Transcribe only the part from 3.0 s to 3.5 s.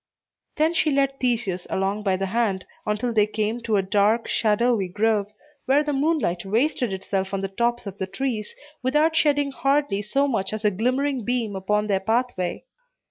they